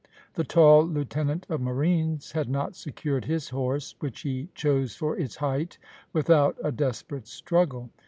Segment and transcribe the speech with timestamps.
[0.33, 5.35] The tall lieutenant of marines had not secured his horse, which he chose for its
[5.35, 5.77] height,
[6.11, 7.91] without a desperate struggle.